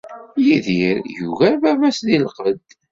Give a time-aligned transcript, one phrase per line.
[0.45, 2.61] Yidir yugar baba-s di lqedd.